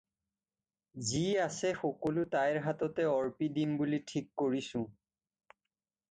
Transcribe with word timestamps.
যি 1.09 1.19
আছে 1.47 1.67
সকলো 1.81 2.23
তাইৰ 2.35 2.57
হাততে 2.67 3.05
অৰ্পি 3.09 3.49
দিম 3.57 3.75
বুলি 3.83 3.99
ঠিক 4.13 4.31
কৰিছোঁ। 4.43 4.83